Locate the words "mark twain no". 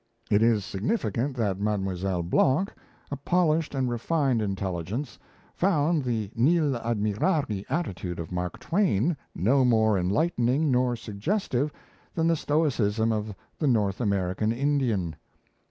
8.31-9.63